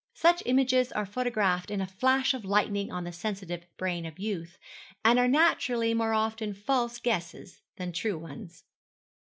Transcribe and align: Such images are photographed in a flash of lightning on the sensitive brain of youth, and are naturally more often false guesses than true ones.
Such 0.15 0.41
images 0.47 0.91
are 0.91 1.05
photographed 1.05 1.69
in 1.69 1.79
a 1.79 1.85
flash 1.85 2.33
of 2.33 2.43
lightning 2.43 2.91
on 2.91 3.03
the 3.03 3.11
sensitive 3.11 3.67
brain 3.77 4.03
of 4.07 4.17
youth, 4.17 4.57
and 5.05 5.19
are 5.19 5.27
naturally 5.27 5.93
more 5.93 6.15
often 6.15 6.55
false 6.55 6.97
guesses 6.97 7.61
than 7.75 7.91
true 7.91 8.17
ones. 8.17 8.63